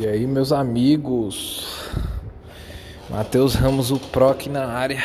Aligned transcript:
E 0.00 0.06
aí, 0.06 0.28
meus 0.28 0.52
amigos, 0.52 1.90
Matheus 3.10 3.56
Ramos, 3.56 3.90
o 3.90 3.98
Pro 3.98 4.28
aqui 4.28 4.48
na 4.48 4.64
área. 4.64 5.02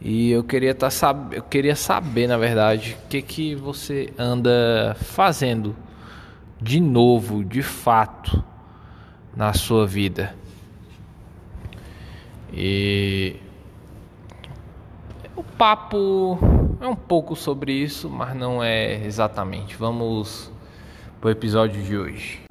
E 0.00 0.30
eu 0.30 0.42
queria, 0.42 0.74
tá 0.74 0.88
sab... 0.88 1.34
eu 1.34 1.42
queria 1.42 1.76
saber, 1.76 2.26
na 2.26 2.38
verdade, 2.38 2.96
o 3.04 3.08
que, 3.08 3.20
que 3.20 3.54
você 3.54 4.10
anda 4.16 4.96
fazendo 4.98 5.76
de 6.58 6.80
novo, 6.80 7.44
de 7.44 7.60
fato, 7.60 8.42
na 9.36 9.52
sua 9.52 9.86
vida. 9.86 10.34
E 12.54 13.36
o 15.36 15.42
papo 15.42 16.38
é 16.80 16.88
um 16.88 16.96
pouco 16.96 17.36
sobre 17.36 17.74
isso, 17.74 18.08
mas 18.08 18.34
não 18.34 18.64
é 18.64 19.04
exatamente. 19.04 19.76
Vamos 19.76 20.50
pro 21.20 21.28
episódio 21.28 21.82
de 21.82 21.98
hoje. 21.98 22.43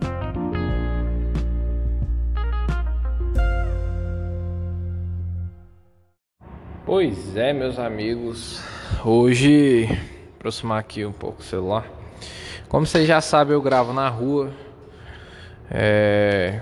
Pois 6.95 7.35
é, 7.35 7.51
meus 7.53 7.79
amigos. 7.79 8.63
Hoje, 9.03 9.89
aproximar 10.35 10.79
aqui 10.79 11.03
um 11.03 11.11
pouco 11.11 11.41
o 11.41 11.43
celular. 11.43 11.91
Como 12.69 12.85
vocês 12.85 13.07
já 13.07 13.19
sabem, 13.19 13.55
eu 13.55 13.61
gravo 13.63 13.91
na 13.91 14.07
rua. 14.09 14.51
É... 15.71 16.61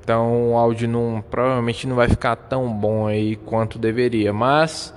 Então 0.00 0.50
o 0.50 0.56
áudio 0.56 0.88
não, 0.88 1.22
provavelmente 1.30 1.86
não 1.86 1.94
vai 1.94 2.08
ficar 2.08 2.34
tão 2.34 2.68
bom 2.72 3.06
aí 3.06 3.36
quanto 3.36 3.78
deveria. 3.78 4.32
Mas 4.32 4.92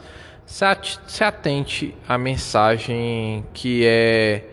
se 0.48 1.23
atente 1.23 1.95
à 2.08 2.18
mensagem 2.18 3.45
que 3.54 3.86
é 3.86 4.50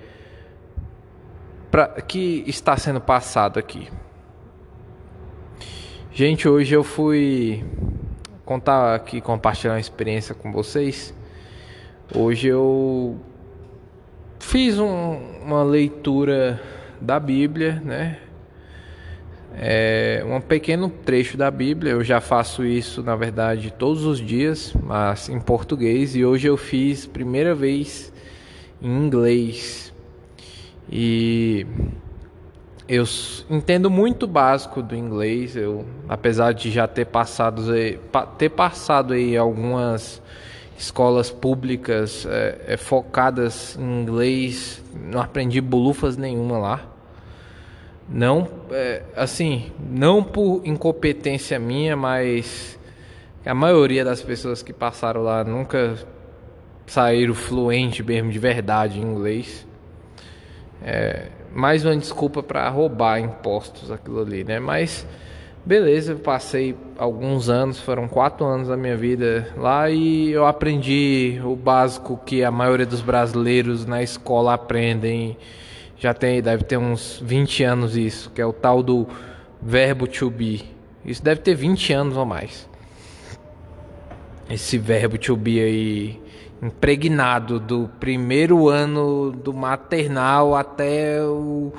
pra, 1.70 1.88
que 1.88 2.44
está 2.46 2.76
sendo 2.76 3.00
passado 3.00 3.58
aqui. 3.58 3.88
Gente, 6.12 6.46
hoje 6.46 6.74
eu 6.74 6.84
fui 6.84 7.64
contar 8.52 8.94
aqui, 8.94 9.18
compartilhar 9.18 9.72
uma 9.72 9.80
experiência 9.80 10.34
com 10.34 10.52
vocês. 10.52 11.14
Hoje 12.14 12.48
eu 12.48 13.18
fiz 14.38 14.78
um, 14.78 15.16
uma 15.42 15.62
leitura 15.62 16.60
da 17.00 17.18
Bíblia, 17.18 17.80
né? 17.82 18.18
É 19.54 20.22
um 20.26 20.38
pequeno 20.38 20.90
trecho 20.90 21.38
da 21.38 21.50
Bíblia. 21.50 21.92
Eu 21.92 22.04
já 22.04 22.20
faço 22.20 22.62
isso, 22.62 23.02
na 23.02 23.16
verdade, 23.16 23.72
todos 23.72 24.04
os 24.04 24.20
dias, 24.20 24.74
mas 24.82 25.30
em 25.30 25.40
português. 25.40 26.14
E 26.14 26.22
hoje 26.22 26.46
eu 26.46 26.58
fiz 26.58 27.06
primeira 27.06 27.54
vez 27.54 28.12
em 28.82 28.90
inglês. 28.90 29.94
E 30.90 31.66
eu 32.94 33.04
entendo 33.48 33.88
muito 33.88 34.26
básico 34.26 34.82
do 34.82 34.94
inglês, 34.94 35.56
eu, 35.56 35.86
apesar 36.06 36.52
de 36.52 36.70
já 36.70 36.86
ter 36.86 37.06
passado, 37.06 37.62
ter 38.36 38.50
passado 38.50 39.14
aí 39.14 39.34
algumas 39.34 40.20
escolas 40.76 41.30
públicas 41.30 42.26
é, 42.26 42.64
é, 42.66 42.76
focadas 42.76 43.78
em 43.80 44.02
inglês, 44.02 44.84
não 45.10 45.22
aprendi 45.22 45.58
bolufas 45.58 46.18
nenhuma 46.18 46.58
lá. 46.58 46.84
Não, 48.06 48.46
é, 48.70 49.02
assim, 49.16 49.72
não 49.88 50.22
por 50.22 50.60
incompetência 50.62 51.58
minha, 51.58 51.96
mas 51.96 52.78
a 53.42 53.54
maioria 53.54 54.04
das 54.04 54.20
pessoas 54.20 54.62
que 54.62 54.74
passaram 54.74 55.22
lá 55.22 55.42
nunca 55.42 55.96
saíram 56.86 57.32
fluente 57.32 58.02
mesmo 58.02 58.30
de 58.30 58.38
verdade 58.38 59.00
em 59.00 59.02
inglês. 59.02 59.66
É, 60.84 61.28
mais 61.54 61.84
uma 61.84 61.96
desculpa 61.96 62.42
para 62.42 62.68
roubar 62.68 63.20
impostos 63.20 63.90
aquilo 63.90 64.20
ali, 64.20 64.44
né? 64.44 64.58
Mas 64.58 65.06
beleza, 65.64 66.14
passei 66.14 66.74
alguns 66.98 67.48
anos, 67.48 67.78
foram 67.78 68.08
quatro 68.08 68.44
anos 68.44 68.68
da 68.68 68.76
minha 68.76 68.96
vida 68.96 69.48
lá 69.56 69.88
e 69.90 70.30
eu 70.30 70.46
aprendi 70.46 71.40
o 71.44 71.54
básico 71.54 72.20
que 72.24 72.42
a 72.42 72.50
maioria 72.50 72.86
dos 72.86 73.00
brasileiros 73.00 73.86
na 73.86 74.02
escola 74.02 74.54
aprendem. 74.54 75.36
Já 75.98 76.12
tem, 76.12 76.42
deve 76.42 76.64
ter 76.64 76.76
uns 76.76 77.22
20 77.24 77.62
anos 77.62 77.96
isso, 77.96 78.30
que 78.30 78.40
é 78.40 78.46
o 78.46 78.52
tal 78.52 78.82
do 78.82 79.06
verbo 79.60 80.06
to 80.06 80.28
be. 80.30 80.64
Isso 81.04 81.22
deve 81.22 81.40
ter 81.42 81.54
20 81.54 81.92
anos 81.92 82.16
ou 82.16 82.24
mais. 82.24 82.68
Esse 84.50 84.78
verbo 84.78 85.16
to 85.18 85.36
be 85.36 85.60
aí 85.60 86.21
impregnado 86.62 87.58
do 87.58 87.90
primeiro 87.98 88.68
ano 88.68 89.32
do 89.32 89.52
maternal 89.52 90.54
até 90.54 91.20
o 91.20 91.72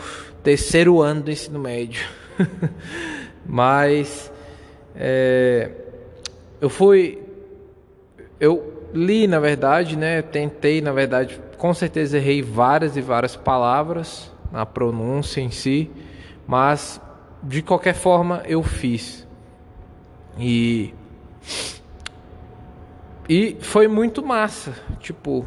terceiro 0.43 1.01
ano 1.01 1.21
do 1.21 1.31
ensino 1.31 1.57
médio. 1.57 2.05
Mas 3.45 4.31
é, 4.95 5.71
eu 6.59 6.69
fui, 6.69 7.21
eu 8.39 8.89
li 8.93 9.25
na 9.25 9.39
verdade, 9.39 9.97
né? 9.97 10.21
Tentei 10.21 10.81
na 10.81 10.91
verdade, 10.91 11.39
com 11.57 11.73
certeza 11.73 12.17
errei 12.17 12.41
várias 12.41 12.97
e 12.97 13.01
várias 13.01 13.35
palavras 13.35 14.31
na 14.51 14.65
pronúncia 14.65 15.41
em 15.41 15.49
si, 15.49 15.89
mas 16.45 17.01
de 17.41 17.63
qualquer 17.63 17.95
forma 17.95 18.43
eu 18.45 18.61
fiz 18.61 19.27
e 20.37 20.93
e 23.27 23.57
foi 23.61 23.87
muito 23.87 24.23
massa. 24.23 24.73
Tipo, 24.99 25.45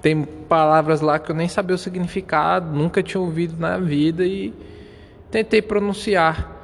tem 0.00 0.22
palavras 0.22 1.00
lá 1.00 1.18
que 1.18 1.30
eu 1.30 1.36
nem 1.36 1.48
sabia 1.48 1.74
o 1.74 1.78
significado, 1.78 2.74
nunca 2.74 3.02
tinha 3.02 3.20
ouvido 3.20 3.56
na 3.58 3.78
vida 3.78 4.24
e 4.24 4.54
tentei 5.30 5.60
pronunciar. 5.60 6.56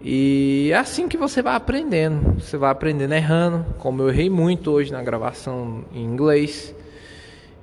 E 0.00 0.70
é 0.72 0.76
assim 0.76 1.08
que 1.08 1.16
você 1.16 1.42
vai 1.42 1.54
aprendendo. 1.54 2.40
Você 2.40 2.56
vai 2.56 2.70
aprendendo 2.70 3.12
errando, 3.12 3.66
como 3.78 4.02
eu 4.02 4.08
errei 4.08 4.30
muito 4.30 4.70
hoje 4.70 4.92
na 4.92 5.02
gravação 5.02 5.84
em 5.92 6.02
inglês. 6.02 6.74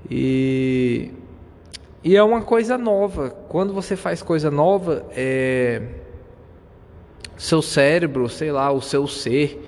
E, 0.10 1.12
e 2.04 2.16
é 2.16 2.22
uma 2.22 2.42
coisa 2.42 2.78
nova. 2.78 3.30
Quando 3.30 3.74
você 3.74 3.96
faz 3.96 4.22
coisa 4.22 4.52
nova, 4.52 5.06
é... 5.16 5.82
seu 7.38 7.62
cérebro, 7.62 8.30
sei 8.30 8.52
lá, 8.52 8.72
o 8.72 8.82
seu 8.82 9.08
ser 9.08 9.67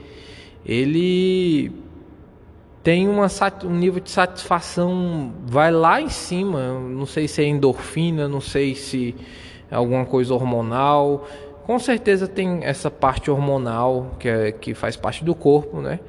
ele 0.66 1.72
tem 2.84 3.08
uma, 3.08 3.28
um 3.66 3.75
nível 3.75 4.02
de 4.02 4.09
satisfação, 4.09 5.34
vai 5.46 5.72
lá 5.72 6.02
em 6.02 6.09
cima. 6.09 6.80
Não 6.80 7.06
sei 7.06 7.28
se 7.28 7.42
é 7.42 7.46
endorfina, 7.46 8.28
não 8.28 8.42
sei 8.42 8.75
se 8.75 9.16
é 9.70 9.75
alguma 9.75 10.06
coisa 10.06 10.34
hormonal. 10.34 11.28
Com 11.66 11.78
certeza 11.78 12.28
tem 12.28 12.64
essa 12.64 12.90
parte 12.90 13.30
hormonal 13.30 14.16
que, 14.18 14.28
é, 14.28 14.52
que 14.52 14.74
faz 14.74 14.96
parte 14.96 15.24
do 15.24 15.36
corpo, 15.36 15.81
né? 15.81 16.00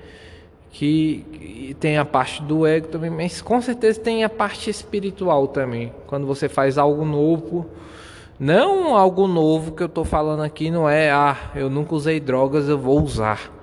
Que 0.70 1.76
tem 1.80 1.98
a 1.98 2.04
parte 2.04 2.42
do 2.42 2.64
ego 2.64 2.86
também, 2.86 3.10
mas 3.10 3.42
com 3.42 3.60
certeza 3.60 4.00
tem 4.00 4.22
a 4.22 4.28
parte 4.28 4.70
espiritual 4.70 5.48
também. 5.48 5.92
Quando 6.06 6.26
você 6.26 6.48
faz 6.48 6.78
algo 6.78 7.04
novo, 7.04 7.66
não 8.38 8.96
algo 8.96 9.26
novo 9.26 9.72
que 9.72 9.82
eu 9.82 9.86
estou 9.88 10.04
falando 10.04 10.42
aqui, 10.44 10.70
não 10.70 10.88
é, 10.88 11.10
ah, 11.10 11.36
eu 11.56 11.68
nunca 11.68 11.94
usei 11.94 12.20
drogas, 12.20 12.68
eu 12.68 12.78
vou 12.78 13.02
usar 13.02 13.59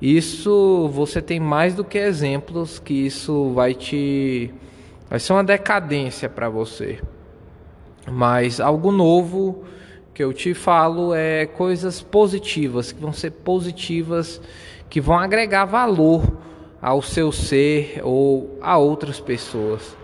isso 0.00 0.88
você 0.92 1.20
tem 1.20 1.40
mais 1.40 1.74
do 1.74 1.84
que 1.84 1.98
exemplos 1.98 2.78
que 2.78 2.94
isso 2.94 3.50
vai 3.50 3.74
te 3.74 4.52
vai 5.10 5.18
ser 5.18 5.32
uma 5.32 5.44
decadência 5.44 6.28
para 6.28 6.48
você. 6.48 7.00
Mas 8.10 8.60
algo 8.60 8.92
novo 8.92 9.64
que 10.14 10.22
eu 10.22 10.32
te 10.32 10.54
falo 10.54 11.14
é 11.14 11.46
coisas 11.46 12.00
positivas, 12.00 12.92
que 12.92 13.00
vão 13.00 13.12
ser 13.12 13.30
positivas, 13.30 14.40
que 14.88 15.00
vão 15.00 15.18
agregar 15.18 15.64
valor 15.64 16.22
ao 16.80 17.02
seu 17.02 17.32
ser 17.32 18.00
ou 18.02 18.58
a 18.60 18.78
outras 18.78 19.20
pessoas. 19.20 19.96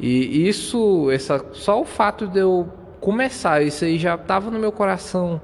E 0.00 0.48
isso, 0.48 1.10
essa, 1.10 1.44
só 1.52 1.80
o 1.80 1.84
fato 1.84 2.26
de 2.26 2.40
eu 2.40 2.68
começar, 3.00 3.62
isso 3.62 3.84
aí 3.84 3.98
já 3.98 4.14
estava 4.14 4.50
no 4.50 4.58
meu 4.58 4.72
coração 4.72 5.40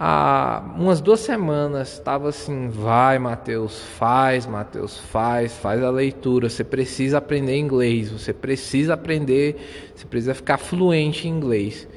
há 0.00 0.62
umas 0.76 1.00
duas 1.00 1.18
semanas 1.18 1.94
estava 1.94 2.28
assim, 2.28 2.68
vai 2.68 3.18
Mateus, 3.18 3.80
faz 3.98 4.46
Mateus, 4.46 4.96
faz, 4.96 5.56
faz 5.56 5.82
a 5.82 5.90
leitura, 5.90 6.48
você 6.48 6.62
precisa 6.62 7.18
aprender 7.18 7.58
inglês, 7.58 8.12
você 8.12 8.32
precisa 8.32 8.94
aprender, 8.94 9.90
você 9.96 10.06
precisa 10.06 10.34
ficar 10.34 10.56
fluente 10.56 11.26
em 11.26 11.32
inglês. 11.32 11.88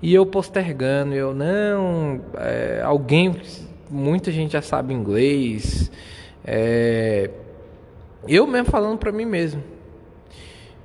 E 0.00 0.14
eu 0.14 0.24
postergando, 0.24 1.12
eu 1.12 1.34
não, 1.34 2.22
é, 2.38 2.80
alguém, 2.82 3.36
muita 3.90 4.32
gente 4.32 4.52
já 4.52 4.62
sabe 4.62 4.94
inglês, 4.94 5.92
é, 6.42 7.28
eu 8.26 8.46
mesmo 8.46 8.70
falando 8.70 8.96
para 8.96 9.12
mim 9.12 9.26
mesmo, 9.26 9.62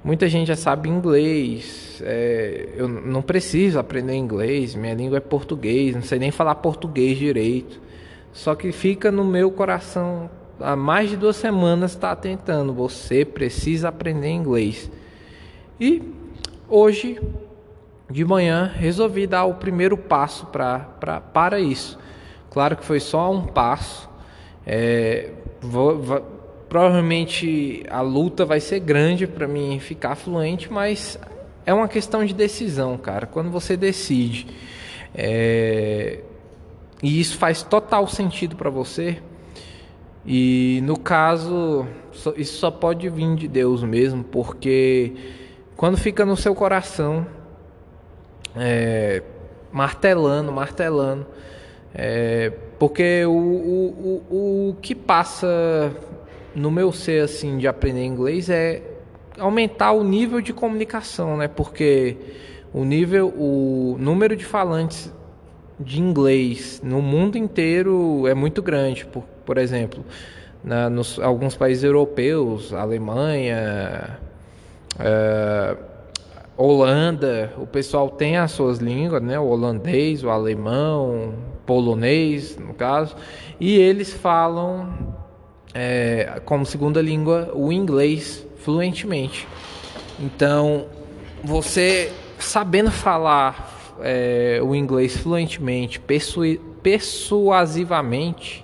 Muita 0.06 0.30
gente 0.30 0.50
já 0.50 0.56
sabe 0.56 0.88
inglês. 0.88 2.00
É, 2.06 2.70
eu 2.76 2.88
não 2.88 3.24
preciso 3.24 3.80
aprender 3.80 4.14
inglês. 4.14 4.76
Minha 4.76 4.94
língua 4.94 5.18
é 5.18 5.20
português. 5.20 5.96
Não 5.96 6.04
sei 6.04 6.20
nem 6.20 6.30
falar 6.30 6.54
português 6.54 7.18
direito. 7.18 7.82
Só 8.32 8.54
que 8.54 8.72
fica 8.72 9.12
no 9.12 9.26
meu 9.26 9.50
coração 9.50 10.30
há 10.60 10.76
mais 10.76 11.10
de 11.10 11.18
duas 11.18 11.38
semanas 11.38 11.94
está 11.94 12.16
tentando. 12.16 12.72
Você 12.72 13.26
precisa 13.26 13.90
aprender 13.90 14.30
inglês. 14.30 14.92
E 15.80 16.14
hoje 16.70 17.20
de 18.08 18.24
manhã 18.24 18.72
resolvi 18.76 19.26
dar 19.26 19.46
o 19.46 19.56
primeiro 19.56 19.98
passo 19.98 20.46
pra, 20.46 20.82
pra, 21.00 21.20
para 21.20 21.60
isso. 21.60 21.98
Claro 22.52 22.78
que 22.78 22.86
foi 22.86 23.00
só 23.00 23.32
um 23.32 23.48
passo. 23.48 24.08
É, 24.68 25.32
vou, 25.60 25.98
vou, 25.98 26.35
provavelmente 26.70 27.84
a 27.90 28.02
luta 28.02 28.46
vai 28.46 28.60
ser 28.60 28.80
grande 28.80 29.28
para 29.28 29.48
mim 29.48 29.80
ficar 29.80 30.16
fluente, 30.16 30.72
mas 30.72 31.20
é 31.66 31.74
uma 31.74 31.88
questão 31.88 32.26
de 32.26 32.34
decisão, 32.34 32.98
cara. 32.98 33.26
Quando 33.26 33.50
você 33.50 33.76
decide 33.78 34.48
é, 35.14 36.20
e 37.02 37.20
isso 37.20 37.38
faz 37.38 37.64
total 37.64 38.08
sentido 38.08 38.56
para 38.56 38.70
você, 38.70 39.20
e 40.26 40.82
no 40.84 40.98
caso, 40.98 41.86
isso 42.36 42.58
só 42.58 42.72
pode 42.72 43.08
vir 43.10 43.36
de 43.36 43.48
Deus 43.48 43.84
mesmo, 43.84 44.24
porque 44.24 45.14
quando 45.78 45.98
fica 45.98 46.26
no 46.26 46.36
seu 46.36 46.56
coração, 46.56 47.28
é, 48.56 49.22
martelando, 49.72 50.52
martelando, 50.52 51.28
é, 51.94 52.52
porque 52.80 53.24
o, 53.26 53.32
o, 53.32 54.24
o, 54.30 54.70
o 54.70 54.76
que 54.82 54.96
passa 54.96 55.96
no 56.56 56.72
meu 56.72 56.92
ser 56.92 57.24
assim 57.24 57.58
de 57.58 57.68
aprender 57.68 58.06
inglês 58.06 58.50
é 58.50 58.82
aumentar 59.38 59.92
o 59.92 60.04
nível 60.04 60.42
de 60.42 60.54
comunicação, 60.54 61.38
né? 61.38 61.48
Porque 61.48 62.18
o 62.74 62.84
nível, 62.84 63.28
o 63.38 63.98
número 64.00 64.36
de 64.36 64.46
falantes 64.46 65.14
de 65.80 66.00
inglês 66.00 66.82
no 66.84 67.02
mundo 67.02 67.38
inteiro 67.38 68.26
é 68.28 68.34
muito 68.34 68.62
grande. 68.62 69.06
Por, 69.06 69.24
por 69.46 69.58
exemplo, 69.58 70.04
na, 70.64 70.90
nos 70.90 71.20
alguns 71.20 71.56
países 71.56 71.84
europeus, 71.84 72.74
Alemanha, 72.74 74.18
é, 74.98 75.78
Holanda, 76.58 77.52
o 77.58 77.68
pessoal 77.68 78.10
tem 78.10 78.38
as 78.38 78.52
suas 78.52 78.78
línguas, 78.78 79.22
né? 79.22 79.38
O 79.38 79.48
holandês, 79.48 80.24
o 80.24 80.30
alemão, 80.30 81.34
polonês, 81.66 82.58
no 82.58 82.74
caso, 82.74 83.16
e 83.60 83.78
eles 83.78 84.14
falam 84.14 85.25
é, 85.76 86.42
como 86.46 86.66
segunda 86.66 87.02
língua 87.02 87.52
o 87.54 87.70
inglês 87.72 88.48
fluentemente. 88.64 89.46
Então, 90.18 90.86
você 91.44 92.14
sabendo 92.40 92.90
falar 92.90 93.96
é, 94.02 94.60
o 94.64 94.74
inglês 94.74 95.18
fluentemente, 95.18 96.02
persuasivamente, 96.82 98.64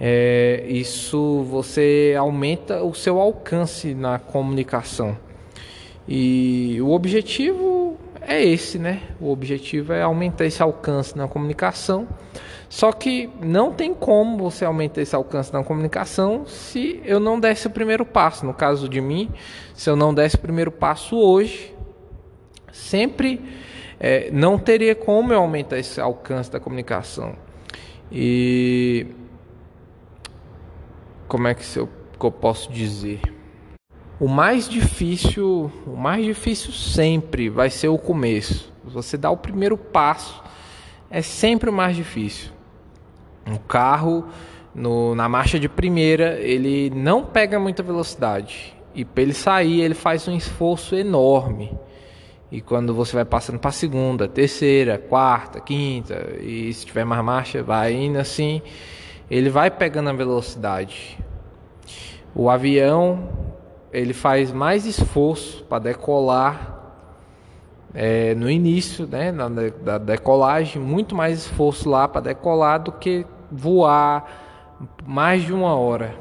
é, 0.00 0.64
isso 0.68 1.42
você 1.50 2.14
aumenta 2.16 2.84
o 2.84 2.94
seu 2.94 3.20
alcance 3.20 3.94
na 3.94 4.20
comunicação. 4.20 5.18
E 6.06 6.78
o 6.80 6.90
objetivo 6.92 7.67
é 8.28 8.44
esse, 8.44 8.78
né? 8.78 9.00
O 9.18 9.32
objetivo 9.32 9.94
é 9.94 10.02
aumentar 10.02 10.44
esse 10.44 10.62
alcance 10.62 11.16
na 11.16 11.26
comunicação. 11.26 12.06
Só 12.68 12.92
que 12.92 13.30
não 13.40 13.72
tem 13.72 13.94
como 13.94 14.36
você 14.36 14.66
aumentar 14.66 15.00
esse 15.00 15.16
alcance 15.16 15.50
na 15.50 15.64
comunicação 15.64 16.44
se 16.46 17.00
eu 17.06 17.18
não 17.18 17.40
desse 17.40 17.66
o 17.66 17.70
primeiro 17.70 18.04
passo. 18.04 18.44
No 18.44 18.52
caso 18.52 18.86
de 18.86 19.00
mim, 19.00 19.30
se 19.74 19.88
eu 19.88 19.96
não 19.96 20.12
desse 20.12 20.36
o 20.36 20.40
primeiro 20.40 20.70
passo 20.70 21.16
hoje, 21.16 21.74
sempre 22.70 23.40
é, 23.98 24.30
não 24.30 24.58
teria 24.58 24.94
como 24.94 25.32
eu 25.32 25.40
aumentar 25.40 25.78
esse 25.78 25.98
alcance 25.98 26.52
da 26.52 26.60
comunicação. 26.60 27.34
E 28.12 29.06
como 31.26 31.48
é 31.48 31.54
que 31.54 31.64
eu, 31.78 31.88
que 32.18 32.26
eu 32.26 32.32
posso 32.32 32.70
dizer? 32.70 33.37
O 34.20 34.26
mais 34.26 34.68
difícil, 34.68 35.70
o 35.86 35.96
mais 35.96 36.24
difícil 36.24 36.72
sempre 36.72 37.48
vai 37.48 37.70
ser 37.70 37.88
o 37.88 37.96
começo. 37.96 38.72
Você 38.84 39.16
dá 39.16 39.30
o 39.30 39.36
primeiro 39.36 39.76
passo 39.76 40.42
é 41.10 41.22
sempre 41.22 41.70
o 41.70 41.72
mais 41.72 41.96
difícil. 41.96 42.50
O 43.46 43.58
carro 43.58 44.26
no, 44.74 45.14
na 45.14 45.28
marcha 45.28 45.58
de 45.58 45.68
primeira 45.68 46.38
ele 46.40 46.90
não 46.90 47.24
pega 47.24 47.58
muita 47.58 47.82
velocidade 47.82 48.76
e 48.94 49.04
para 49.04 49.22
ele 49.22 49.32
sair 49.32 49.80
ele 49.80 49.94
faz 49.94 50.28
um 50.28 50.36
esforço 50.36 50.94
enorme. 50.94 51.72
E 52.50 52.60
quando 52.60 52.94
você 52.94 53.14
vai 53.14 53.24
passando 53.24 53.58
para 53.58 53.70
segunda, 53.70 54.26
terceira, 54.26 54.98
quarta, 54.98 55.60
quinta, 55.60 56.34
e 56.40 56.72
se 56.72 56.86
tiver 56.86 57.04
mais 57.04 57.22
marcha, 57.22 57.62
vai 57.62 57.92
indo 57.92 58.18
assim, 58.18 58.62
ele 59.30 59.50
vai 59.50 59.70
pegando 59.70 60.08
a 60.08 60.14
velocidade. 60.14 61.18
O 62.34 62.48
avião, 62.48 63.28
ele 63.92 64.12
faz 64.12 64.52
mais 64.52 64.84
esforço 64.84 65.64
para 65.64 65.78
decolar 65.78 66.78
é, 67.94 68.34
no 68.34 68.50
início, 68.50 69.06
né, 69.06 69.32
na, 69.32 69.48
da 69.48 69.98
decolagem, 69.98 70.80
muito 70.80 71.14
mais 71.14 71.38
esforço 71.38 71.88
lá 71.88 72.06
para 72.06 72.20
decolar 72.20 72.82
do 72.82 72.92
que 72.92 73.24
voar 73.50 74.78
mais 75.06 75.42
de 75.42 75.52
uma 75.52 75.74
hora 75.74 76.14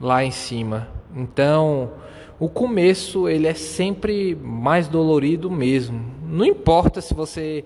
lá 0.00 0.24
em 0.24 0.30
cima. 0.30 0.88
Então, 1.14 1.90
o 2.38 2.48
começo 2.48 3.28
ele 3.28 3.46
é 3.46 3.54
sempre 3.54 4.34
mais 4.34 4.88
dolorido 4.88 5.50
mesmo. 5.50 6.02
Não 6.24 6.44
importa 6.44 7.00
se 7.00 7.12
você 7.12 7.64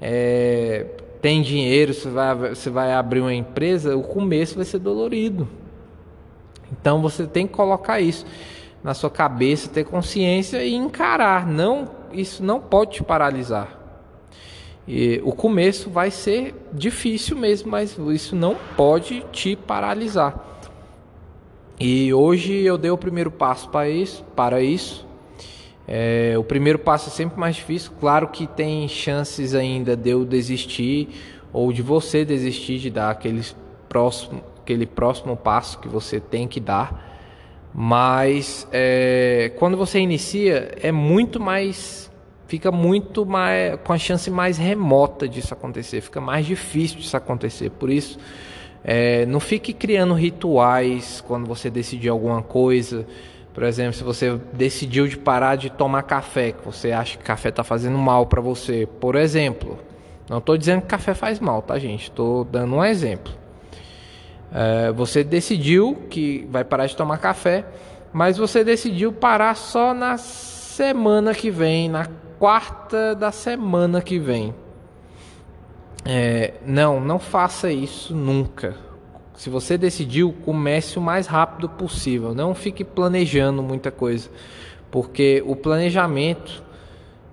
é, 0.00 0.86
tem 1.20 1.42
dinheiro, 1.42 1.92
se 1.92 2.08
vai, 2.08 2.34
você 2.34 2.70
vai 2.70 2.92
abrir 2.92 3.20
uma 3.20 3.34
empresa, 3.34 3.96
o 3.96 4.02
começo 4.02 4.56
vai 4.56 4.64
ser 4.64 4.78
dolorido. 4.78 5.46
Então 6.84 7.00
você 7.00 7.26
tem 7.26 7.46
que 7.46 7.54
colocar 7.54 7.98
isso 7.98 8.26
na 8.82 8.92
sua 8.92 9.08
cabeça, 9.08 9.70
ter 9.70 9.84
consciência 9.84 10.62
e 10.62 10.74
encarar. 10.74 11.46
Não, 11.46 11.88
isso 12.12 12.44
não 12.44 12.60
pode 12.60 12.96
te 12.96 13.02
paralisar. 13.02 13.74
E 14.86 15.18
o 15.24 15.32
começo 15.32 15.88
vai 15.88 16.10
ser 16.10 16.54
difícil 16.70 17.38
mesmo, 17.38 17.70
mas 17.70 17.96
isso 18.12 18.36
não 18.36 18.54
pode 18.76 19.24
te 19.32 19.56
paralisar. 19.56 20.38
E 21.80 22.12
hoje 22.12 22.52
eu 22.52 22.76
dei 22.76 22.90
o 22.90 22.98
primeiro 22.98 23.30
passo 23.30 23.70
para 23.70 23.88
isso. 23.88 24.22
Para 24.36 24.60
isso. 24.60 25.06
É, 25.88 26.34
o 26.36 26.44
primeiro 26.44 26.78
passo 26.78 27.08
é 27.08 27.12
sempre 27.12 27.40
mais 27.40 27.56
difícil. 27.56 27.92
Claro 27.98 28.28
que 28.28 28.46
tem 28.46 28.86
chances 28.88 29.54
ainda 29.54 29.96
de 29.96 30.10
eu 30.10 30.22
desistir 30.22 31.08
ou 31.50 31.72
de 31.72 31.80
você 31.80 32.26
desistir 32.26 32.78
de 32.78 32.90
dar 32.90 33.08
aquele 33.08 33.42
próximo, 33.88 34.42
aquele 34.64 34.86
próximo 34.86 35.36
passo 35.36 35.78
que 35.78 35.86
você 35.86 36.18
tem 36.18 36.48
que 36.48 36.58
dar. 36.58 37.12
Mas 37.72 38.66
é, 38.72 39.52
quando 39.58 39.76
você 39.76 39.98
inicia 39.98 40.72
é 40.80 40.90
muito 40.90 41.38
mais, 41.38 42.10
fica 42.46 42.72
muito 42.72 43.26
mais 43.26 43.78
com 43.84 43.92
a 43.92 43.98
chance 43.98 44.30
mais 44.30 44.56
remota 44.56 45.28
disso 45.28 45.52
acontecer, 45.52 46.00
fica 46.00 46.20
mais 46.20 46.46
difícil 46.46 46.98
disso 46.98 47.16
acontecer. 47.16 47.70
Por 47.70 47.90
isso 47.90 48.18
é, 48.82 49.26
não 49.26 49.40
fique 49.40 49.72
criando 49.72 50.14
rituais 50.14 51.22
quando 51.26 51.46
você 51.46 51.68
decidir 51.68 52.08
alguma 52.08 52.42
coisa. 52.42 53.06
Por 53.52 53.62
exemplo, 53.62 53.92
se 53.92 54.02
você 54.02 54.38
decidiu 54.52 55.06
de 55.06 55.16
parar 55.16 55.56
de 55.56 55.70
tomar 55.70 56.02
café, 56.02 56.52
que 56.52 56.64
você 56.64 56.90
acha 56.90 57.18
que 57.18 57.22
café 57.22 57.50
está 57.50 57.62
fazendo 57.62 57.98
mal 57.98 58.26
para 58.26 58.40
você, 58.40 58.88
por 59.00 59.14
exemplo. 59.14 59.78
Não 60.28 60.38
estou 60.38 60.56
dizendo 60.56 60.80
que 60.80 60.88
café 60.88 61.12
faz 61.12 61.38
mal, 61.38 61.60
tá, 61.60 61.78
gente? 61.78 62.04
Estou 62.04 62.44
dando 62.44 62.76
um 62.76 62.84
exemplo. 62.84 63.43
É, 64.54 64.92
você 64.92 65.24
decidiu 65.24 65.96
que 66.08 66.46
vai 66.48 66.62
parar 66.62 66.86
de 66.86 66.96
tomar 66.96 67.18
café, 67.18 67.66
mas 68.12 68.36
você 68.36 68.62
decidiu 68.62 69.12
parar 69.12 69.56
só 69.56 69.92
na 69.92 70.16
semana 70.16 71.34
que 71.34 71.50
vem, 71.50 71.88
na 71.88 72.06
quarta 72.38 73.16
da 73.16 73.32
semana 73.32 74.00
que 74.00 74.16
vem. 74.16 74.54
É, 76.04 76.54
não, 76.64 77.00
não 77.00 77.18
faça 77.18 77.72
isso 77.72 78.14
nunca. 78.14 78.76
Se 79.34 79.50
você 79.50 79.76
decidiu, 79.76 80.32
comece 80.44 81.00
o 81.00 81.02
mais 81.02 81.26
rápido 81.26 81.68
possível. 81.68 82.32
Não 82.32 82.54
fique 82.54 82.84
planejando 82.84 83.60
muita 83.60 83.90
coisa, 83.90 84.30
porque 84.88 85.42
o 85.44 85.56
planejamento, 85.56 86.62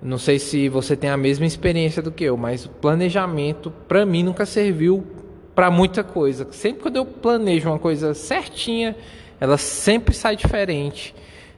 não 0.02 0.18
sei 0.18 0.40
se 0.40 0.68
você 0.68 0.96
tem 0.96 1.10
a 1.10 1.16
mesma 1.16 1.46
experiência 1.46 2.02
do 2.02 2.10
que 2.10 2.24
eu, 2.24 2.36
mas 2.36 2.64
o 2.64 2.68
planejamento 2.68 3.70
para 3.86 4.04
mim 4.04 4.24
nunca 4.24 4.44
serviu 4.44 5.06
para 5.54 5.70
muita 5.70 6.02
coisa. 6.02 6.46
Sempre 6.50 6.82
quando 6.82 6.96
eu 6.96 7.04
planejo 7.04 7.68
uma 7.68 7.78
coisa 7.78 8.14
certinha, 8.14 8.96
ela 9.40 9.56
sempre 9.56 10.14
sai 10.14 10.36
diferente 10.36 11.14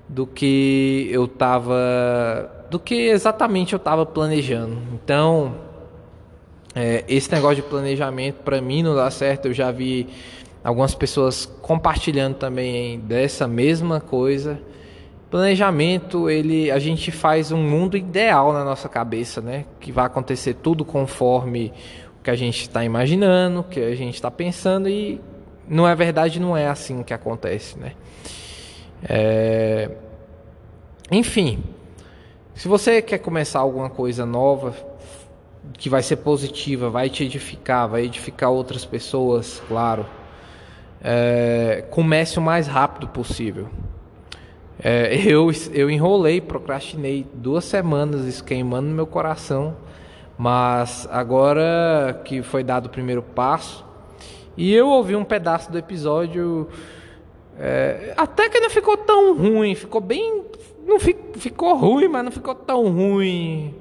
do 0.08 0.26
que 0.26 1.08
eu 1.10 1.26
tava, 1.26 2.66
do 2.70 2.78
que 2.78 2.94
exatamente 2.94 3.72
eu 3.72 3.78
estava 3.78 4.04
planejando. 4.04 4.78
Então, 4.92 5.54
é, 6.74 7.04
esse 7.08 7.30
negócio 7.32 7.56
de 7.56 7.62
planejamento 7.62 8.36
para 8.42 8.60
mim 8.60 8.82
não 8.82 8.94
dá 8.94 9.10
certo. 9.10 9.46
Eu 9.46 9.54
já 9.54 9.70
vi 9.70 10.08
algumas 10.62 10.94
pessoas 10.94 11.46
compartilhando 11.62 12.34
também 12.34 12.98
dessa 13.00 13.46
mesma 13.46 14.00
coisa. 14.00 14.58
Planejamento, 15.30 16.30
ele, 16.30 16.70
a 16.70 16.78
gente 16.78 17.10
faz 17.10 17.50
um 17.50 17.62
mundo 17.62 17.96
ideal 17.96 18.52
na 18.52 18.64
nossa 18.64 18.88
cabeça, 18.88 19.40
né? 19.40 19.64
Que 19.80 19.90
vai 19.90 20.06
acontecer 20.06 20.54
tudo 20.54 20.84
conforme 20.84 21.72
que 22.24 22.30
a 22.30 22.34
gente 22.34 22.62
está 22.62 22.82
imaginando, 22.82 23.62
que 23.62 23.78
a 23.78 23.94
gente 23.94 24.14
está 24.14 24.30
pensando 24.30 24.88
e 24.88 25.20
não 25.68 25.86
é 25.86 25.94
verdade, 25.94 26.40
não 26.40 26.56
é 26.56 26.66
assim 26.66 27.02
que 27.02 27.12
acontece, 27.12 27.78
né? 27.78 27.92
É... 29.06 29.90
Enfim, 31.10 31.62
Se 32.54 32.68
você 32.68 33.02
quer 33.02 33.18
começar 33.18 33.58
alguma 33.58 33.90
coisa 33.90 34.24
nova, 34.24 34.74
que 35.72 35.88
vai 35.88 36.02
ser 36.02 36.16
positiva, 36.16 36.88
vai 36.88 37.10
te 37.10 37.24
edificar, 37.24 37.88
vai 37.88 38.04
edificar 38.04 38.50
outras 38.50 38.84
pessoas, 38.84 39.60
claro. 39.66 40.06
É, 41.02 41.84
comece 41.90 42.38
o 42.38 42.42
mais 42.42 42.68
rápido 42.68 43.08
possível. 43.08 43.68
É, 44.78 45.16
eu, 45.26 45.50
eu 45.72 45.90
enrolei, 45.90 46.40
procrastinei 46.40 47.26
duas 47.34 47.64
semanas, 47.64 48.24
isso 48.24 48.44
queimando 48.44 48.88
meu 48.88 49.06
coração, 49.06 49.76
mas 50.36 51.08
agora 51.10 52.20
que 52.24 52.42
foi 52.42 52.64
dado 52.64 52.86
o 52.86 52.90
primeiro 52.90 53.22
passo, 53.22 53.84
e 54.56 54.72
eu 54.72 54.88
ouvi 54.88 55.16
um 55.16 55.24
pedaço 55.24 55.70
do 55.70 55.78
episódio, 55.78 56.68
é, 57.58 58.14
até 58.16 58.48
que 58.48 58.60
não 58.60 58.70
ficou 58.70 58.96
tão 58.96 59.36
ruim, 59.36 59.74
ficou 59.74 60.00
bem. 60.00 60.44
Não 60.86 61.00
fi, 61.00 61.16
ficou 61.36 61.74
ruim, 61.76 62.08
mas 62.08 62.24
não 62.24 62.32
ficou 62.32 62.54
tão 62.54 62.88
ruim. 62.90 63.74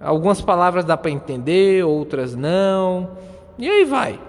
Algumas 0.00 0.40
palavras 0.40 0.84
dá 0.84 0.96
para 0.96 1.10
entender, 1.10 1.84
outras 1.84 2.34
não. 2.34 3.10
E 3.58 3.68
aí 3.68 3.84
vai. 3.84 4.20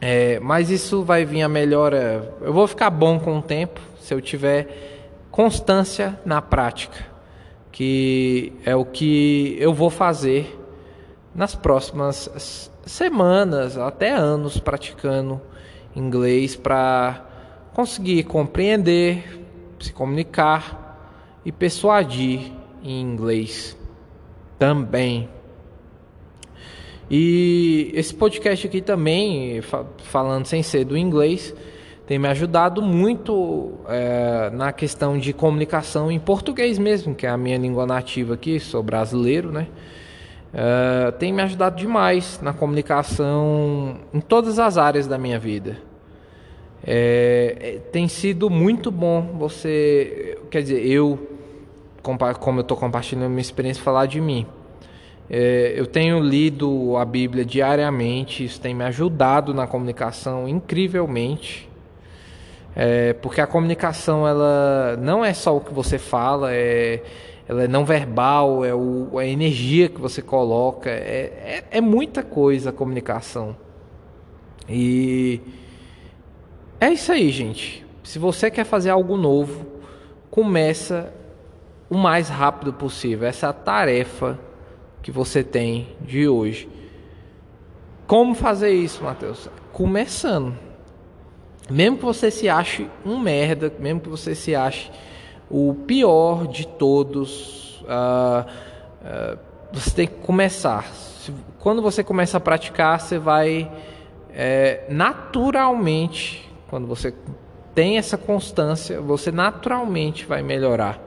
É, 0.00 0.40
mas 0.40 0.70
isso 0.70 1.02
vai 1.02 1.24
vir 1.24 1.42
a 1.42 1.48
melhora. 1.48 2.34
Eu 2.40 2.52
vou 2.52 2.66
ficar 2.66 2.90
bom 2.90 3.18
com 3.18 3.38
o 3.38 3.42
tempo 3.42 3.80
se 4.00 4.12
eu 4.12 4.20
tiver 4.20 5.26
constância 5.30 6.18
na 6.24 6.42
prática, 6.42 7.06
que 7.78 8.52
é 8.64 8.74
o 8.74 8.84
que 8.84 9.56
eu 9.60 9.72
vou 9.72 9.88
fazer 9.88 10.58
nas 11.32 11.54
próximas 11.54 12.68
semanas, 12.84 13.78
até 13.78 14.10
anos 14.10 14.58
praticando 14.58 15.40
inglês 15.94 16.56
para 16.56 17.24
conseguir 17.72 18.24
compreender, 18.24 19.46
se 19.78 19.92
comunicar 19.92 21.38
e 21.44 21.52
persuadir 21.52 22.50
em 22.82 23.00
inglês 23.00 23.78
também. 24.58 25.28
E 27.08 27.92
esse 27.94 28.12
podcast 28.12 28.66
aqui 28.66 28.82
também, 28.82 29.62
falando 30.02 30.46
sem 30.46 30.64
ser 30.64 30.84
do 30.84 30.98
inglês, 30.98 31.54
tem 32.08 32.18
me 32.18 32.26
ajudado 32.26 32.80
muito 32.80 33.72
é, 33.86 34.48
na 34.54 34.72
questão 34.72 35.18
de 35.18 35.34
comunicação 35.34 36.10
em 36.10 36.18
português 36.18 36.78
mesmo, 36.78 37.14
que 37.14 37.26
é 37.26 37.28
a 37.28 37.36
minha 37.36 37.58
língua 37.58 37.86
nativa 37.86 38.32
aqui, 38.32 38.58
sou 38.58 38.82
brasileiro, 38.82 39.52
né? 39.52 39.66
É, 40.54 41.10
tem 41.10 41.34
me 41.34 41.42
ajudado 41.42 41.76
demais 41.76 42.40
na 42.40 42.54
comunicação 42.54 43.98
em 44.14 44.20
todas 44.20 44.58
as 44.58 44.78
áreas 44.78 45.06
da 45.06 45.18
minha 45.18 45.38
vida. 45.38 45.76
É, 46.82 47.56
é 47.60 47.78
tem 47.92 48.08
sido 48.08 48.48
muito 48.48 48.90
bom 48.90 49.34
você, 49.38 50.38
quer 50.50 50.62
dizer, 50.62 50.86
eu 50.86 51.18
como 52.40 52.58
eu 52.58 52.62
estou 52.62 52.76
compartilhando 52.78 53.28
minha 53.28 53.42
experiência, 53.42 53.82
falar 53.82 54.06
de 54.06 54.18
mim. 54.18 54.46
É, 55.28 55.74
eu 55.76 55.84
tenho 55.84 56.20
lido 56.20 56.96
a 56.96 57.04
Bíblia 57.04 57.44
diariamente, 57.44 58.42
isso 58.46 58.58
tem 58.58 58.74
me 58.74 58.84
ajudado 58.84 59.52
na 59.52 59.66
comunicação 59.66 60.48
incrivelmente. 60.48 61.67
É, 62.80 63.12
porque 63.12 63.40
a 63.40 63.46
comunicação 63.46 64.24
ela 64.26 64.96
não 65.00 65.24
é 65.24 65.34
só 65.34 65.56
o 65.56 65.60
que 65.60 65.74
você 65.74 65.98
fala, 65.98 66.54
é, 66.54 67.02
ela 67.48 67.64
é 67.64 67.66
não 67.66 67.84
verbal, 67.84 68.64
é 68.64 68.72
o, 68.72 69.18
a 69.18 69.26
energia 69.26 69.88
que 69.88 70.00
você 70.00 70.22
coloca, 70.22 70.88
é, 70.88 71.64
é, 71.72 71.78
é 71.78 71.80
muita 71.80 72.22
coisa 72.22 72.70
a 72.70 72.72
comunicação. 72.72 73.56
E 74.68 75.40
é 76.78 76.92
isso 76.92 77.10
aí, 77.10 77.32
gente. 77.32 77.84
Se 78.04 78.16
você 78.16 78.48
quer 78.48 78.64
fazer 78.64 78.90
algo 78.90 79.16
novo, 79.16 79.66
começa 80.30 81.12
o 81.90 81.98
mais 81.98 82.28
rápido 82.28 82.72
possível. 82.72 83.26
Essa 83.26 83.46
é 83.46 83.50
a 83.50 83.52
tarefa 83.52 84.38
que 85.02 85.10
você 85.10 85.42
tem 85.42 85.96
de 86.00 86.28
hoje. 86.28 86.68
Como 88.06 88.36
fazer 88.36 88.70
isso, 88.70 89.02
Matheus? 89.02 89.50
Começando. 89.72 90.67
Mesmo 91.70 91.98
que 91.98 92.04
você 92.04 92.30
se 92.30 92.48
ache 92.48 92.88
um 93.04 93.18
merda, 93.18 93.72
mesmo 93.78 94.00
que 94.00 94.08
você 94.08 94.34
se 94.34 94.54
ache 94.54 94.90
o 95.50 95.74
pior 95.86 96.46
de 96.46 96.66
todos, 96.66 97.80
uh, 97.82 98.46
uh, 99.02 99.38
você 99.72 99.90
tem 99.90 100.06
que 100.06 100.14
começar. 100.14 100.90
Quando 101.58 101.82
você 101.82 102.02
começa 102.02 102.38
a 102.38 102.40
praticar, 102.40 103.00
você 103.00 103.18
vai 103.18 103.70
é, 104.40 104.84
naturalmente, 104.88 106.48
quando 106.70 106.86
você 106.86 107.12
tem 107.74 107.98
essa 107.98 108.16
constância, 108.16 109.00
você 109.00 109.32
naturalmente 109.32 110.24
vai 110.24 110.44
melhorar. 110.44 111.00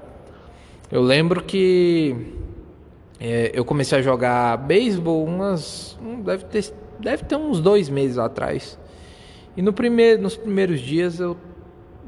Eu 0.91 1.01
lembro 1.01 1.41
que 1.41 2.35
é, 3.19 3.51
eu 3.53 3.63
comecei 3.63 3.99
a 3.99 4.01
jogar 4.01 4.57
beisebol 4.57 5.23
umas. 5.23 5.97
Deve 6.25 6.43
ter, 6.43 6.73
deve 6.99 7.23
ter 7.23 7.37
uns 7.37 7.61
dois 7.61 7.87
meses 7.87 8.17
atrás. 8.17 8.77
E 9.55 9.61
no 9.61 9.73
primeiro, 9.73 10.21
nos 10.21 10.35
primeiros 10.35 10.79
dias 10.79 11.19
eu 11.19 11.37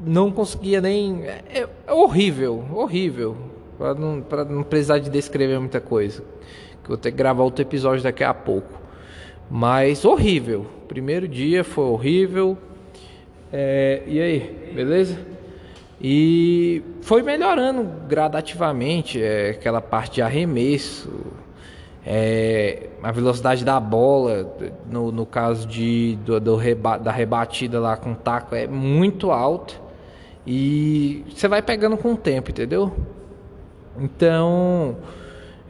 não 0.04 0.30
conseguia 0.30 0.80
nem. 0.80 1.24
É, 1.24 1.68
é 1.86 1.92
horrível, 1.92 2.64
horrível. 2.72 3.36
Para 3.78 3.94
não, 3.94 4.24
não 4.48 4.62
precisar 4.62 4.98
de 4.98 5.10
descrever 5.10 5.58
muita 5.58 5.80
coisa. 5.80 6.22
Que 6.82 6.86
eu 6.86 6.88
vou 6.88 6.96
ter 6.96 7.10
que 7.10 7.16
gravar 7.16 7.42
outro 7.42 7.62
episódio 7.62 8.02
daqui 8.02 8.24
a 8.24 8.32
pouco. 8.32 8.80
Mas 9.50 10.04
horrível. 10.04 10.66
Primeiro 10.88 11.26
dia 11.28 11.64
foi 11.64 11.84
horrível. 11.84 12.56
É, 13.52 14.02
e 14.06 14.20
aí, 14.20 14.72
beleza? 14.74 15.18
E 16.00 16.82
foi 17.02 17.22
melhorando 17.22 17.88
gradativamente 18.08 19.22
é, 19.22 19.50
aquela 19.50 19.80
parte 19.80 20.16
de 20.16 20.22
arremesso, 20.22 21.10
é, 22.06 22.88
a 23.02 23.10
velocidade 23.10 23.64
da 23.64 23.80
bola, 23.80 24.54
no, 24.90 25.10
no 25.10 25.24
caso 25.24 25.66
de, 25.66 26.16
do, 26.24 26.38
do 26.38 26.56
reba, 26.56 26.98
da 26.98 27.10
rebatida 27.10 27.80
lá 27.80 27.96
com 27.96 28.14
taco, 28.14 28.54
é 28.54 28.66
muito 28.66 29.30
alta 29.30 29.74
e 30.46 31.24
você 31.34 31.48
vai 31.48 31.62
pegando 31.62 31.96
com 31.96 32.12
o 32.12 32.16
tempo, 32.16 32.50
entendeu? 32.50 32.92
Então, 33.98 34.96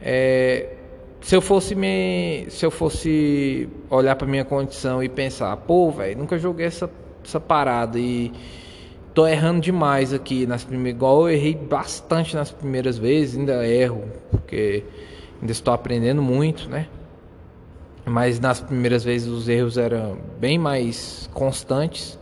é, 0.01 0.73
se 1.21 1.35
eu 1.35 1.41
fosse 1.41 1.73
me, 1.73 2.47
se 2.49 2.65
eu 2.65 2.71
fosse 2.71 3.69
olhar 3.89 4.15
para 4.15 4.27
minha 4.27 4.43
condição 4.43 5.01
e 5.01 5.07
pensar, 5.07 5.55
pô, 5.57 5.89
velho, 5.91 6.17
nunca 6.17 6.37
joguei 6.37 6.65
essa, 6.65 6.89
essa 7.23 7.39
parada 7.39 7.97
e 7.97 8.33
tô 9.13 9.25
errando 9.25 9.61
demais 9.61 10.13
aqui 10.13 10.45
nas 10.45 10.65
primeiras. 10.65 10.97
Igual 10.97 11.29
eu 11.29 11.35
errei 11.35 11.55
bastante 11.55 12.35
nas 12.35 12.51
primeiras 12.51 12.97
vezes, 12.97 13.37
ainda 13.37 13.65
erro, 13.65 14.03
porque 14.29 14.83
ainda 15.45 15.51
estou 15.51 15.73
aprendendo 15.73 16.21
muito, 16.21 16.67
né? 16.67 16.87
Mas 18.03 18.39
nas 18.39 18.59
primeiras 18.59 19.03
vezes 19.03 19.27
os 19.27 19.47
erros 19.47 19.77
eram 19.77 20.17
bem 20.39 20.57
mais 20.57 21.29
constantes. 21.33 22.19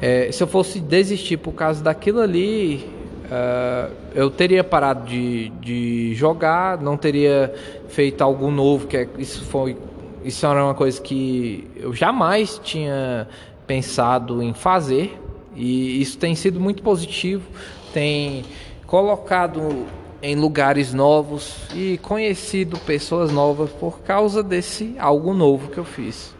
É, 0.00 0.30
se 0.30 0.42
eu 0.42 0.46
fosse 0.46 0.78
desistir 0.78 1.38
por 1.38 1.52
causa 1.52 1.82
daquilo 1.82 2.20
ali, 2.20 2.88
uh, 3.24 3.92
eu 4.14 4.30
teria 4.30 4.62
parado 4.62 5.06
de, 5.06 5.48
de 5.60 6.14
jogar, 6.14 6.80
não 6.80 6.96
teria 6.96 7.52
feito 7.88 8.22
algo 8.22 8.50
novo, 8.50 8.86
que 8.86 8.96
é, 8.96 9.08
isso 9.18 9.44
foi 9.44 9.76
isso 10.24 10.44
era 10.44 10.62
uma 10.62 10.74
coisa 10.74 11.00
que 11.00 11.66
eu 11.76 11.94
jamais 11.94 12.60
tinha 12.62 13.26
pensado 13.66 14.42
em 14.42 14.52
fazer, 14.52 15.18
e 15.54 16.02
isso 16.02 16.18
tem 16.18 16.34
sido 16.34 16.60
muito 16.60 16.82
positivo, 16.82 17.48
tem 17.94 18.44
colocado 18.86 19.86
em 20.22 20.34
lugares 20.34 20.92
novos 20.92 21.56
e 21.74 21.98
conhecido 21.98 22.78
pessoas 22.80 23.30
novas 23.30 23.70
por 23.70 24.00
causa 24.00 24.42
desse 24.42 24.94
algo 24.98 25.32
novo 25.32 25.70
que 25.70 25.78
eu 25.78 25.84
fiz. 25.84 26.34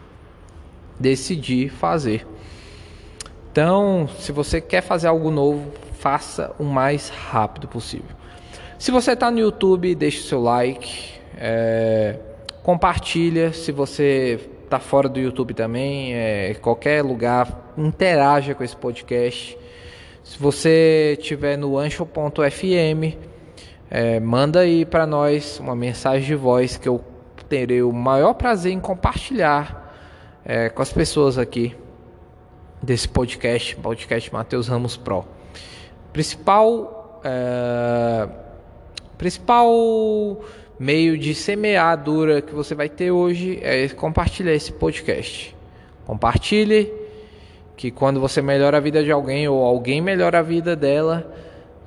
Decidi 0.99 1.69
fazer. 1.69 2.27
Então, 3.51 4.07
se 4.19 4.31
você 4.31 4.61
quer 4.61 4.81
fazer 4.81 5.07
algo 5.07 5.31
novo, 5.31 5.71
faça 5.93 6.53
o 6.59 6.63
mais 6.63 7.09
rápido 7.09 7.67
possível. 7.67 8.15
Se 8.77 8.91
você 8.91 9.11
está 9.13 9.31
no 9.31 9.39
YouTube, 9.39 9.93
deixe 9.95 10.21
seu 10.21 10.41
like, 10.41 11.19
é, 11.37 12.17
compartilha. 12.63 13.51
Se 13.51 13.71
você 13.71 14.39
tá 14.69 14.79
fora 14.79 15.09
do 15.09 15.19
YouTube 15.19 15.53
também, 15.53 16.13
é, 16.13 16.53
qualquer 16.61 17.03
lugar, 17.03 17.73
interaja 17.77 18.53
com 18.53 18.63
esse 18.63 18.75
podcast. 18.75 19.57
Se 20.23 20.37
você 20.37 21.17
tiver 21.21 21.57
no 21.57 21.77
ancho.fm, 21.77 23.17
é, 23.89 24.19
manda 24.19 24.59
aí 24.59 24.85
para 24.85 25.07
nós 25.07 25.59
uma 25.59 25.75
mensagem 25.75 26.27
de 26.27 26.35
voz 26.35 26.77
que 26.77 26.87
eu 26.87 27.03
terei 27.47 27.81
o 27.81 27.91
maior 27.91 28.35
prazer 28.35 28.71
em 28.71 28.79
compartilhar 28.79 29.95
é, 30.45 30.69
com 30.69 30.81
as 30.81 30.93
pessoas 30.93 31.39
aqui 31.39 31.75
desse 32.83 33.07
podcast, 33.07 33.75
podcast 33.77 34.31
Matheus 34.31 34.67
Ramos 34.67 34.95
Pro. 34.95 35.25
Principal, 36.13 37.19
é, 37.23 38.29
principal 39.17 40.39
meio 40.79 41.17
de 41.17 41.33
semeadura 41.33 42.43
que 42.43 42.53
você 42.53 42.75
vai 42.75 42.89
ter 42.89 43.09
hoje 43.09 43.59
é 43.63 43.89
compartilhar 43.89 44.53
esse 44.53 44.71
podcast. 44.71 45.55
Compartilhe 46.05 46.93
que 47.75 47.89
quando 47.89 48.19
você 48.19 48.39
melhora 48.39 48.77
a 48.77 48.79
vida 48.79 49.03
de 49.03 49.11
alguém 49.11 49.47
ou 49.47 49.65
alguém 49.65 49.99
melhora 49.99 50.39
a 50.39 50.43
vida 50.43 50.75
dela, 50.75 51.33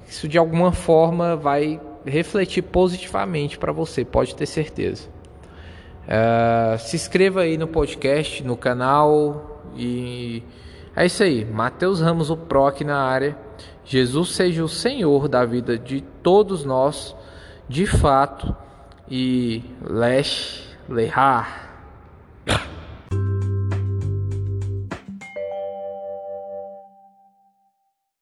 isso 0.08 0.26
de 0.26 0.36
alguma 0.36 0.72
forma 0.72 1.36
vai 1.36 1.80
refletir 2.04 2.62
positivamente 2.62 3.58
para 3.58 3.72
você, 3.72 4.04
pode 4.04 4.34
ter 4.34 4.46
certeza. 4.46 5.08
Uh, 6.02 6.78
se 6.78 6.96
inscreva 6.96 7.42
aí 7.42 7.56
no 7.56 7.68
podcast, 7.68 8.42
no 8.42 8.56
canal 8.56 9.62
e 9.76 10.42
é 10.94 11.06
isso 11.06 11.22
aí. 11.22 11.44
Mateus 11.44 12.00
Ramos, 12.00 12.28
o 12.28 12.36
PROC 12.36 12.82
na 12.84 12.98
área. 12.98 13.36
Jesus 13.84 14.30
seja 14.30 14.62
o 14.62 14.68
Senhor 14.68 15.28
da 15.28 15.44
vida 15.44 15.78
de 15.78 16.00
todos 16.22 16.64
nós, 16.64 17.16
de 17.68 17.86
fato, 17.86 18.54
e 19.10 19.62
Lesh 19.82 20.68
Lehar. 20.88 21.71